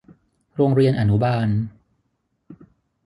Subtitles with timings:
[0.55, 1.47] โรงเรียนอนุบาล